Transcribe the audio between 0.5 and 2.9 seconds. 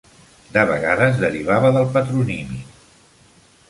De vegades derivava del patronímic.